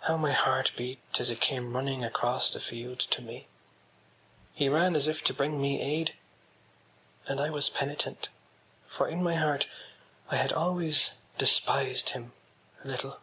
[0.00, 3.46] How my heart beat as he came running across the field to me!
[4.52, 6.16] He ran as if to bring me aid.
[7.28, 8.30] And I was penitent;
[8.88, 9.68] for in my heart
[10.28, 12.32] I had always despised him
[12.84, 13.20] a little.